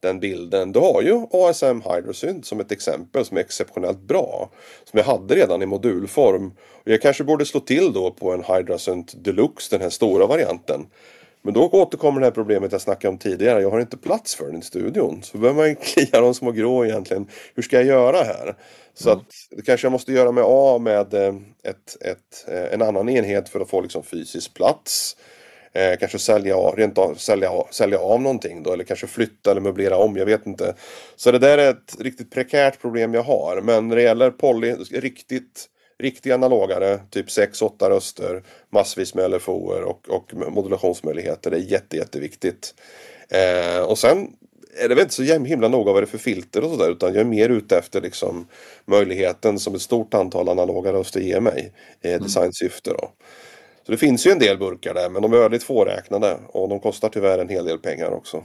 [0.00, 0.72] den bilden.
[0.72, 4.50] Du har ju ASM Hydrosynth som ett exempel som är exceptionellt bra.
[4.84, 6.52] Som jag hade redan i modulform.
[6.84, 10.86] Och jag kanske borde slå till då på en Hydrosynth Deluxe, den här stora varianten.
[11.46, 13.62] Men då återkommer det här problemet jag snackade om tidigare.
[13.62, 15.22] Jag har inte plats för den i studion.
[15.22, 17.26] Så behöver man klia de små grå egentligen.
[17.54, 18.54] Hur ska jag göra här?
[18.98, 19.20] Så mm.
[19.20, 23.08] att det kanske jag måste göra mig av med eh, ett, ett, eh, en annan
[23.08, 25.16] enhet för att få liksom fysisk plats.
[25.72, 29.96] Eh, kanske sälja, rent av, sälja, sälja av någonting då eller kanske flytta eller möblera
[29.96, 30.74] om, jag vet inte.
[31.16, 33.60] Så det där är ett riktigt prekärt problem jag har.
[33.60, 40.08] Men när det gäller poly, riktigt riktiga analogare, typ 6-8 röster, massvis med LFO och,
[40.08, 41.50] och modulationsmöjligheter.
[41.50, 42.74] Det är jätte, jätteviktigt.
[43.28, 44.28] Eh, och sen
[44.84, 47.14] är det väl inte så himla noga vad det är för filter och sådär utan
[47.14, 48.46] jag är mer ute efter liksom
[48.84, 52.22] möjligheten som ett stort antal analoga röster ger mig i mm.
[52.22, 52.90] designsyfte.
[52.90, 53.10] Då.
[53.86, 56.80] Så det finns ju en del burkar där men de är väldigt fåräknade och de
[56.80, 58.42] kostar tyvärr en hel del pengar också.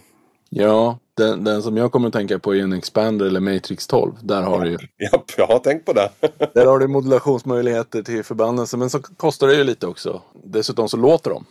[0.49, 4.13] Ja, den, den som jag kommer att tänka på är en Expander eller Matrix 12.
[4.23, 4.77] Där har du ju...
[4.97, 6.09] Ja, jag har tänkt på det.
[6.53, 10.21] där har du modulationsmöjligheter till förbannelse men så kostar det ju lite också.
[10.43, 11.45] Dessutom så låter de.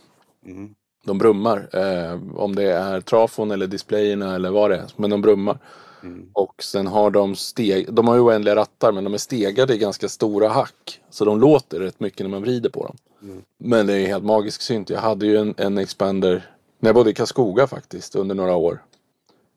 [0.47, 0.75] Mm.
[1.05, 1.69] De brummar.
[1.73, 4.87] Eh, om det är trafon eller displayerna eller vad det är.
[4.97, 5.59] Men de brummar.
[6.03, 6.29] Mm.
[6.33, 9.79] Och sen har de steg, de har ju oändliga rattar men de är stegade i
[9.79, 11.01] ganska stora hack.
[11.11, 12.97] Så de låter rätt mycket när man vrider på dem.
[13.23, 13.43] Mm.
[13.59, 14.91] Men det är helt magisk synt.
[14.91, 18.83] Jag hade ju en, en expander när jag bodde i Karlskoga faktiskt under några år.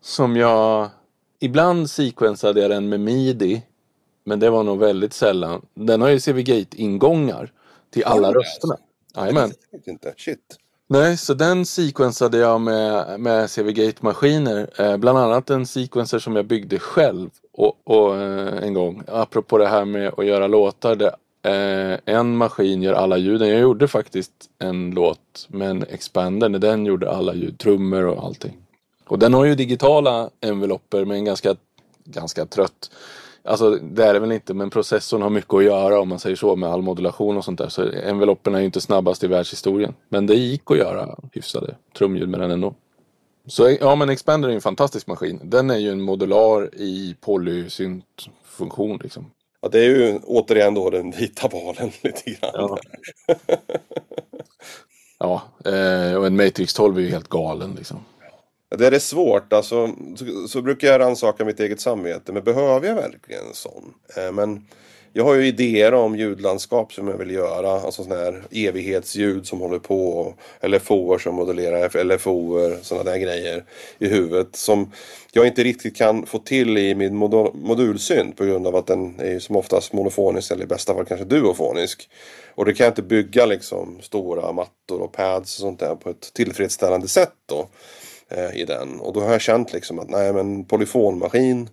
[0.02, 0.90] Som jag...
[1.40, 3.64] Ibland sequensade jag den med midi.
[4.24, 5.66] Men det var nog väldigt sällan.
[5.74, 7.52] Den har ju CV-gate-ingångar
[7.90, 8.78] till alla rösterna.
[9.16, 9.52] Jajamän.
[9.86, 10.14] inte.
[10.18, 10.58] Shit.
[10.94, 14.70] Nej, så den sequensade jag med, med CV-gate-maskiner.
[14.78, 19.04] Eh, bland annat en sequencer som jag byggde själv och, och eh, en gång.
[19.08, 20.96] Apropå det här med att göra låtar.
[20.96, 21.12] Där,
[21.44, 23.50] eh, en maskin gör alla ljuden.
[23.50, 27.60] Jag gjorde faktiskt en låt med en expander när den gjorde alla ljud.
[27.60, 28.58] Trummor och allting.
[29.08, 31.56] Och den har ju digitala envelopper med en ganska,
[32.06, 32.92] ganska trött
[33.46, 36.36] Alltså det är det väl inte men processorn har mycket att göra om man säger
[36.36, 37.70] så med all modulation och sånt där.
[37.70, 39.94] Så enveloppen är ju inte snabbast i världshistorien.
[40.10, 42.74] Men det gick att göra hyfsade trumljud med den ändå.
[43.48, 45.40] Så ja men Expander är en fantastisk maskin.
[45.44, 49.32] Den är ju en modular i polysynt funktion liksom.
[49.62, 52.52] Ja det är ju återigen då den vita valen lite grann.
[52.54, 52.80] Ja,
[55.20, 57.98] ja eh, och en Matrix 12 är ju helt galen liksom.
[58.78, 62.32] Det är svårt, alltså, så, så brukar jag rannsaka mitt eget samvete.
[62.32, 63.94] Men behöver jag verkligen en sån?
[64.18, 64.66] Eh, men
[65.16, 67.72] jag har ju idéer om ljudlandskap som jag vill göra.
[67.72, 70.34] Alltså sådana här evighetsljud som håller på.
[70.62, 72.78] Eller som modellerar LFOer.
[72.82, 73.64] Sådana där grejer
[74.00, 74.56] i huvudet.
[74.56, 74.92] Som
[75.32, 78.38] jag inte riktigt kan få till i min modul modulsynt.
[78.38, 80.52] På grund av att den är som oftast monofonisk.
[80.52, 82.10] Eller i bästa fall kanske duofonisk.
[82.56, 86.10] Och det kan jag inte bygga liksom stora mattor och pads och sånt där på
[86.10, 87.68] ett tillfredsställande sätt då
[88.34, 89.00] eh, i den.
[89.00, 91.70] Och då har jag känt liksom att nej men polyfonmaskin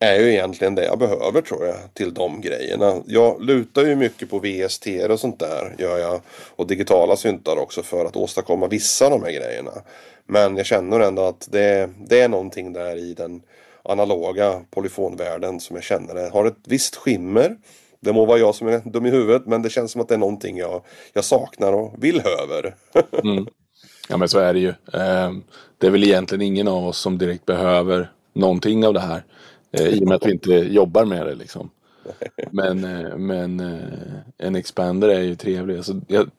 [0.00, 3.02] är ju egentligen det jag behöver tror jag till de grejerna.
[3.06, 6.20] Jag lutar ju mycket på VST och sånt där gör jag.
[6.56, 9.72] Och digitala syntar också för att åstadkomma vissa av de här grejerna.
[10.26, 13.42] Men jag känner ändå att det, det är någonting där i den
[13.82, 17.56] analoga polyfonvärlden som jag känner det har ett visst skimmer.
[18.00, 20.14] Det må vara jag som är dum i huvudet men det känns som att det
[20.14, 22.74] är någonting jag, jag saknar och vill höver.
[23.22, 23.46] mm.
[24.08, 24.74] Ja men så är det ju.
[24.92, 25.42] Ehm,
[25.78, 29.24] det är väl egentligen ingen av oss som direkt behöver någonting av det här.
[29.72, 31.70] Eh, I och med att vi inte jobbar med det liksom.
[32.50, 35.76] Men, eh, men eh, en expander är ju trevlig.
[35.76, 36.30] Alltså, jag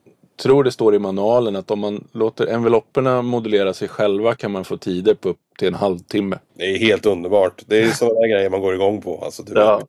[0.42, 4.64] tror det står i manualen att om man låter envelopperna modulera sig själva kan man
[4.64, 6.38] få tider på upp till en halvtimme.
[6.54, 7.62] Det är helt underbart.
[7.66, 9.24] Det är sådana grejer man går igång på.
[9.24, 9.56] Alltså, typ.
[9.56, 9.82] Ja,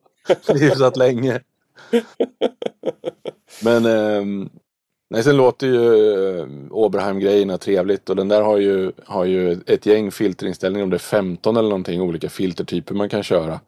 [0.48, 1.40] hyfsat länge.
[3.64, 4.48] Men eh,
[5.12, 9.86] nej, sen låter ju eh, Oberheim-grejerna trevligt och den där har ju, har ju ett
[9.86, 13.60] gäng filterinställningar, om det är 15 eller någonting, olika filtertyper man kan köra.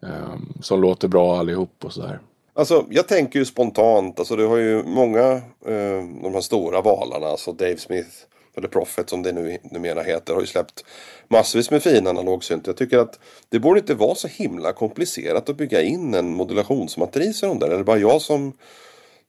[0.00, 2.20] Um, som låter bra allihop och sådär.
[2.54, 5.32] Alltså jag tänker ju spontant, alltså du har ju många,
[5.66, 8.10] eh, de här stora valarna, alltså Dave Smith
[8.56, 10.84] eller Prophet som det nu numera heter, har ju släppt
[11.28, 12.66] massvis med fina analogsynt.
[12.66, 13.18] Jag tycker att
[13.48, 17.68] det borde inte vara så himla komplicerat att bygga in en modulationsmatris i de där.
[17.68, 18.52] Eller bara jag som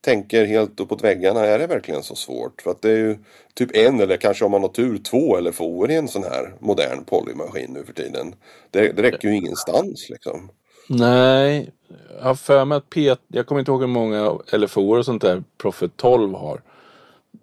[0.06, 2.62] tänker helt uppåt väggarna, är det verkligen så svårt?
[2.62, 3.18] För att det är ju
[3.54, 7.04] typ en eller kanske om man har tur två LFOer i en sån här modern
[7.06, 8.36] polymaskin nu för tiden.
[8.72, 10.50] Det, det räcker ju ingenstans liksom.
[10.90, 11.72] Nej,
[12.18, 13.16] jag har för mig att P...
[13.28, 16.62] Jag kommer inte ihåg hur många LFOer och sånt där Prophet 12 har.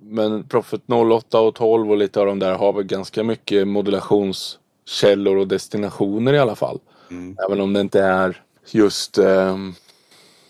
[0.01, 5.37] Men Prophet 08 och 12 och lite av de där har väl ganska mycket modulationskällor
[5.37, 6.79] och destinationer i alla fall.
[7.11, 7.37] Mm.
[7.46, 9.57] Även om det inte är just eh,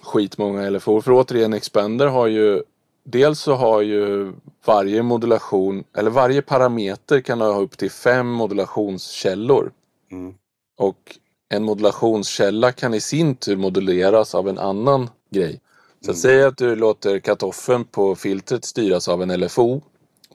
[0.02, 1.00] skitmånga LFO.
[1.00, 2.62] För återigen, Expander har ju
[3.04, 4.32] Dels så har ju
[4.64, 9.72] varje modulation, eller varje parameter kan ha upp till fem modulationskällor.
[10.12, 10.34] Mm.
[10.78, 15.60] Och en modulationskälla kan i sin tur moduleras av en annan grej.
[16.00, 16.16] Så mm.
[16.16, 19.80] säg att du låter kartoffeln på filtret styras av en LFO.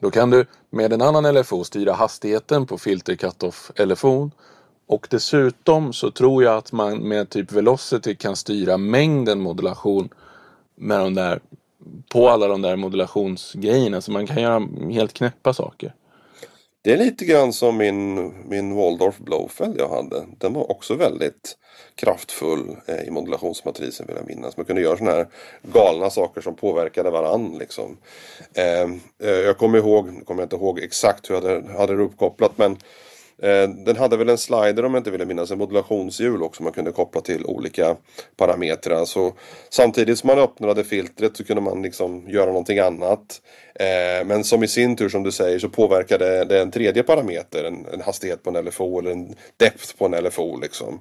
[0.00, 4.30] Då kan du med en annan LFO styra hastigheten på filter cut-off LFO.
[4.88, 10.08] Och dessutom så tror jag att man med typ Velocity kan styra mängden modulation
[10.74, 11.40] med de där,
[12.12, 14.00] på alla de där modulationsgrejerna.
[14.00, 15.94] Så man kan göra helt knäppa saker.
[16.82, 20.24] Det är lite grann som min, min Waldorf Blowfell jag hade.
[20.38, 21.56] Den var också väldigt
[21.94, 24.56] kraftfull eh, i modulationsmatrisen vill jag minnas.
[24.56, 25.26] Man kunde göra sådana här
[25.62, 27.56] galna saker som påverkade varann.
[27.58, 27.96] Liksom.
[28.54, 28.82] Eh,
[29.28, 32.58] eh, jag kommer ihåg, kommer jag inte ihåg exakt hur jag hade, hade det uppkopplat
[32.58, 32.76] men
[33.42, 36.72] Eh, den hade väl en slider om jag inte vill minnas, en modulationshjul också man
[36.72, 37.96] kunde koppla till olika
[38.36, 39.04] parametrar.
[39.04, 39.32] Så
[39.70, 43.40] samtidigt som man öppnade filtret så kunde man liksom göra någonting annat.
[43.74, 47.64] Eh, men som i sin tur som du säger så påverkade det en tredje parameter,
[47.64, 50.60] en, en hastighet på en LFO eller en depth på en LFO.
[50.60, 51.00] Liksom.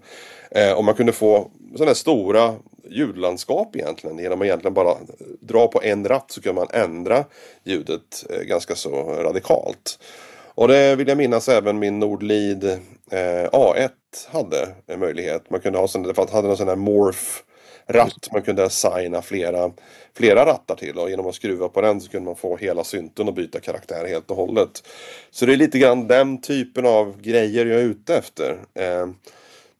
[0.51, 2.55] Eh, och man kunde få sådana här stora
[2.89, 4.97] ljudlandskap egentligen genom att egentligen bara
[5.39, 7.25] dra på en ratt så kunde man ändra
[7.63, 9.99] ljudet ganska så radikalt.
[10.57, 12.63] Och det vill jag minnas även min Nordlid
[13.11, 13.89] eh, A1
[14.27, 15.49] hade en möjlighet.
[15.49, 17.41] Man kunde ha sån, det hade någon sån här morph
[17.87, 19.71] ratt man kunde assigna flera,
[20.15, 23.29] flera rattar till och genom att skruva på den så kunde man få hela synten
[23.29, 24.87] att byta karaktär helt och hållet.
[25.31, 28.57] Så det är lite grann den typen av grejer jag är ute efter.
[28.73, 29.07] Eh,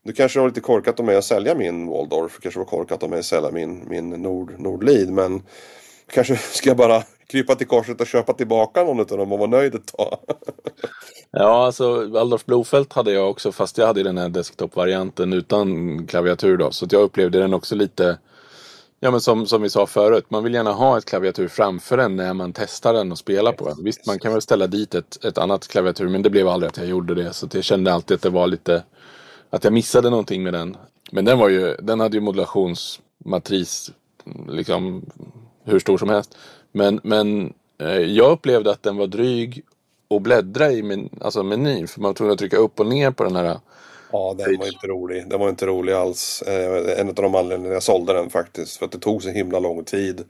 [0.06, 3.04] det kanske var lite korkat av mig att sälja min Waldorf, det kanske var korkat
[3.04, 5.42] av mig att sälja min, min Nord, Nordlid men
[6.12, 9.50] kanske ska jag bara krypa till korset och köpa tillbaka någon av dem och vara
[9.50, 10.18] nöjd ett tag.
[11.32, 16.58] ja, alltså Waldorf Blofeld hade jag också fast jag hade den här desktop-varianten utan klaviatur
[16.58, 16.72] då.
[16.72, 18.18] Så att jag upplevde den också lite
[19.00, 22.16] Ja men som, som vi sa förut, man vill gärna ha ett klaviatur framför den
[22.16, 23.84] när man testar den och spelar på den.
[23.84, 26.78] Visst, man kan väl ställa dit ett, ett annat klaviatur men det blev aldrig att
[26.78, 27.34] jag gjorde det.
[27.34, 28.84] Så jag kände alltid att det var lite,
[29.50, 30.78] att jag missade någonting med den.
[31.12, 33.92] Men den var ju, den hade ju modulationsmatris,
[34.48, 35.06] liksom
[35.64, 36.38] hur stor som helst.
[36.78, 39.64] Men, men eh, jag upplevde att den var dryg
[40.10, 41.88] att bläddra i men, alltså menyn.
[41.88, 43.60] För man var tvungen att trycka upp och ner på den här.
[44.12, 45.30] Ja, den var inte rolig.
[45.30, 46.42] Den var inte rolig alls.
[46.42, 48.78] Eh, en av de anledningarna jag sålde den faktiskt.
[48.78, 50.24] För att det tog så himla lång tid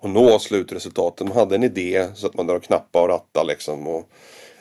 [0.00, 1.28] att nå slutresultaten.
[1.28, 3.86] Man hade en idé så att man drar knappa och ratta liksom.
[3.86, 4.08] Och,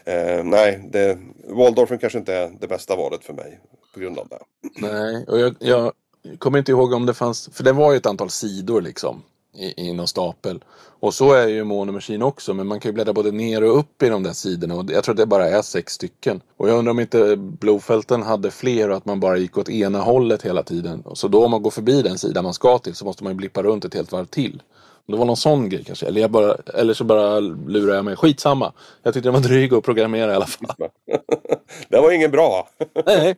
[0.06, 3.60] eh, nej, det, Waldorfen kanske inte är det bästa valet för mig
[3.94, 4.40] på grund av det.
[4.76, 5.94] Nej, och jag, jag
[6.38, 9.88] kommer inte ihåg om det fanns, för det var ju ett antal sidor liksom i,
[9.88, 10.64] i någon stapel.
[11.02, 13.80] Och så är ju Mono Machine också, men man kan ju bläddra både ner och
[13.80, 14.76] upp i de där sidorna.
[14.76, 16.42] Och jag tror att det bara är sex stycken.
[16.58, 20.00] Och jag undrar om inte Blowfelten hade fler och att man bara gick åt ena
[20.00, 21.04] hållet hela tiden.
[21.14, 23.38] Så då om man går förbi den sidan man ska till så måste man ju
[23.38, 24.62] blippa runt ett helt varv till.
[25.06, 26.06] Det var någon sån grej kanske.
[26.06, 28.16] Eller, bara, eller så bara lurar jag mig.
[28.16, 28.74] Skitsamma.
[29.04, 30.76] Jag tyckte den var dryg att programmera i alla fall.
[31.90, 32.70] det var ingen bra.
[33.06, 33.36] Nej,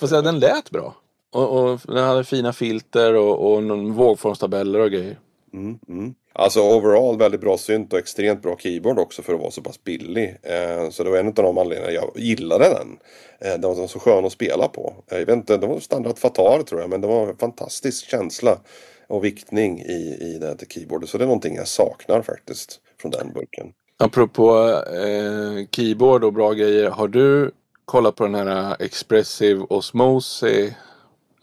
[0.00, 0.94] får säga den lät bra.
[1.32, 3.62] Och, och den hade fina filter och, och
[3.94, 5.18] vågformstabeller och grejer.
[5.52, 6.14] Mm, mm.
[6.32, 9.84] Alltså overall väldigt bra synt och extremt bra keyboard också för att vara så pass
[9.84, 10.36] billig.
[10.42, 12.98] Eh, så det var en av de anledningarna jag gillade den.
[13.40, 14.94] Eh, den var så skön att spela på.
[15.10, 18.10] Eh, jag vet inte, det var standard Fatar tror jag men det var en fantastisk
[18.10, 18.58] känsla
[19.06, 21.08] och viktning i, i det här keyboardet.
[21.08, 23.72] Så det är någonting jag saknar faktiskt från den burken.
[23.98, 24.58] Apropå
[24.94, 26.90] eh, keyboard och bra grejer.
[26.90, 27.50] Har du
[27.84, 30.74] kollat på den här Expressive Osmose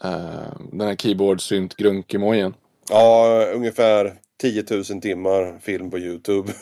[0.04, 2.54] Eh, den här keyboard synt grunk emojen
[2.88, 6.52] Ja, ungefär 10 000 timmar film på YouTube.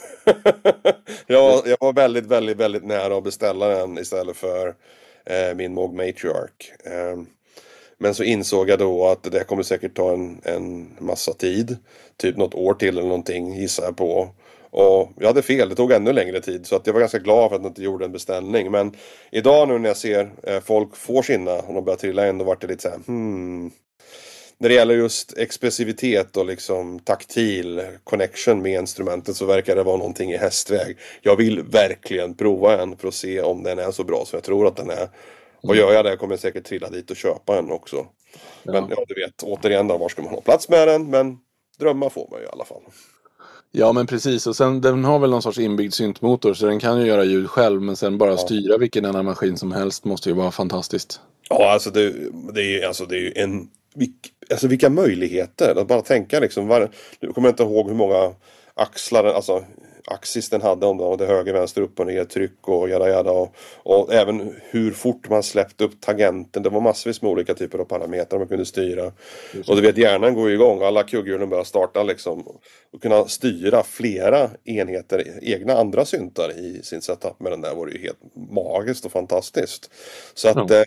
[1.27, 4.75] jag, var, jag var väldigt, väldigt, väldigt nära att beställa den istället för
[5.27, 6.73] eh, min Mog Matriarch.
[6.85, 7.23] Eh,
[7.99, 11.77] men så insåg jag då att det kommer säkert ta en, en massa tid.
[12.17, 14.29] Typ något år till eller någonting gissar jag på.
[14.71, 16.67] Och jag hade fel, det tog ännu längre tid.
[16.67, 18.71] Så att jag var ganska glad för att jag inte gjorde en beställning.
[18.71, 18.97] Men
[19.31, 22.45] idag nu när jag ser eh, folk får sina och de börjar trilla in, då
[22.45, 23.71] vart det lite så här, hmm.
[24.63, 29.97] När det gäller just expressivitet och liksom taktil connection med instrumentet så verkar det vara
[29.97, 30.97] någonting i hästväg.
[31.23, 34.45] Jag vill verkligen prova en för att se om den är så bra som jag
[34.45, 35.09] tror att den är.
[35.63, 38.07] Och gör jag det kommer jag säkert trilla dit och köpa en också.
[38.63, 41.11] Men ja, ja du vet, återigen då, var ska man ha plats med den?
[41.11, 41.39] Men
[41.79, 42.83] drömmar får man ju i alla fall.
[43.73, 47.01] Ja men precis och sen den har väl någon sorts inbyggd syntmotor så den kan
[47.01, 48.37] ju göra ljud själv men sen bara ja.
[48.37, 51.21] styra vilken annan maskin som helst måste ju vara fantastiskt.
[51.49, 52.15] Ja alltså det,
[52.55, 55.81] det är ju alltså, det är en vilk, alltså vilka möjligheter.
[55.81, 56.67] Att bara tänka liksom.
[56.67, 58.35] Var, nu kommer jag inte ihåg hur många
[58.75, 59.65] axlar, alltså
[60.07, 63.31] axis den hade om det var höger, vänster, upp och ner tryck och jada jada.
[63.31, 66.63] Och, och även hur fort man släppte upp tangenten.
[66.63, 69.13] Det var massvis med olika typer av parametrar man kunde styra.
[69.69, 70.83] Och du vet hjärnan går ju igång.
[70.83, 72.47] Alla kugghjulen börjar starta liksom.
[72.93, 77.93] Och kunna styra flera enheter, egna andra syntar i sin setup med den där vore
[77.93, 78.19] ju helt
[78.51, 79.91] magiskt och fantastiskt.
[80.35, 80.77] Så att ja.
[80.77, 80.85] eh,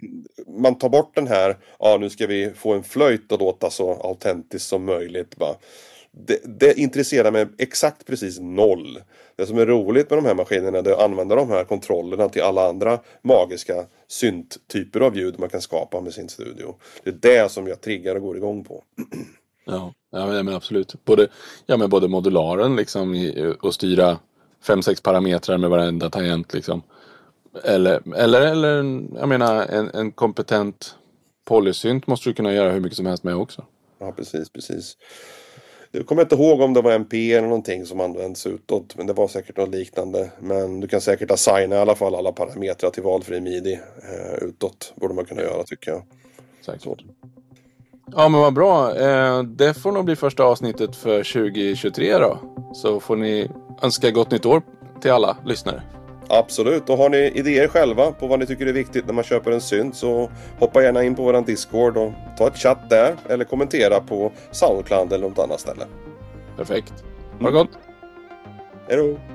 [0.48, 3.94] man tar bort den här, ja nu ska vi få en flöjt att låta så
[3.94, 5.36] autentiskt som möjligt.
[5.36, 5.56] Bara
[6.18, 9.00] det, det intresserar mig exakt precis noll.
[9.36, 12.42] Det som är roligt med de här maskinerna är att använda de här kontrollerna till
[12.42, 16.76] alla andra magiska synttyper av ljud man kan skapa med sin studio.
[17.04, 18.84] Det är det som jag triggar och går igång på.
[19.66, 21.06] Ja, ja men absolut.
[21.06, 21.28] Både,
[21.66, 24.20] ja, men både modularen liksom och styra
[24.64, 26.82] fem sex parametrar med varenda tangent liksom.
[27.64, 28.76] Eller, eller, eller
[29.20, 30.96] jag menar en, en kompetent
[31.46, 33.66] polysynt måste du kunna göra hur mycket som helst med också.
[34.00, 34.98] Ja, precis, precis.
[35.96, 38.98] Jag kommer inte ihåg om det var MP eller någonting som används utåt.
[38.98, 40.32] Men det var säkert något liknande.
[40.40, 44.94] Men du kan säkert assigna i alla fall alla parametrar till valfri midi eh, utåt.
[44.96, 46.02] Borde man kunna göra tycker jag.
[46.66, 47.04] Säkert.
[48.12, 48.96] Ja men vad bra.
[48.98, 52.40] Eh, det får nog bli första avsnittet för 2023 då.
[52.74, 53.50] Så får ni
[53.82, 54.62] önska gott nytt år
[55.02, 55.82] till alla lyssnare.
[56.30, 59.52] Absolut, och har ni idéer själva på vad ni tycker är viktigt när man köper
[59.52, 63.46] en synt så hoppa gärna in på våran Discord och ta ett chatt där eller
[63.46, 65.86] kommentera på Soundcloud eller något annat ställe.
[66.58, 66.94] Perfekt.
[67.40, 67.70] Ha det gott!
[68.88, 69.35] Hej då!